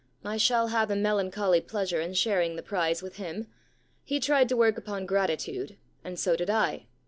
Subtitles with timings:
[0.25, 3.45] I shall have a melan choly pleasure in sharing the prize with him.
[4.03, 6.87] He tried to work upon gratitude, and so did 1.